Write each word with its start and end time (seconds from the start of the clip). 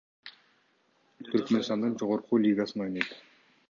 Түркмөнстандын 1.29 1.95
жогорку 2.03 2.43
лигасында 2.47 2.91
ойнойт. 2.93 3.19